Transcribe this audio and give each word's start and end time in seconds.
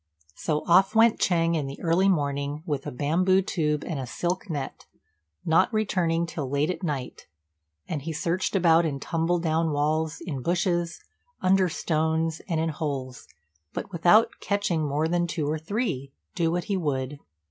So 0.33 0.63
off 0.65 0.95
went 0.95 1.19
Ch'êng 1.19 1.55
in 1.55 1.67
the 1.67 1.79
early 1.79 2.09
morning, 2.09 2.63
with 2.65 2.87
a 2.87 2.91
bamboo 2.91 3.43
tube 3.43 3.83
and 3.85 3.99
a 3.99 4.07
silk 4.07 4.49
net, 4.49 4.87
not 5.45 5.71
returning 5.71 6.25
till 6.25 6.49
late 6.49 6.71
at 6.71 6.81
night; 6.81 7.27
and 7.87 8.01
he 8.01 8.11
searched 8.11 8.55
about 8.55 8.83
in 8.83 8.99
tumble 8.99 9.37
down 9.37 9.69
walls, 9.71 10.19
in 10.19 10.41
bushes, 10.41 11.01
under 11.39 11.69
stones, 11.69 12.41
and 12.49 12.59
in 12.59 12.69
holes, 12.69 13.27
but 13.73 13.91
without 13.91 14.31
catching 14.39 14.83
more 14.83 15.07
than 15.07 15.27
two 15.27 15.45
or 15.47 15.59
three, 15.59 16.11
do 16.33 16.49
what 16.51 16.63
he 16.63 16.75
would. 16.77 17.19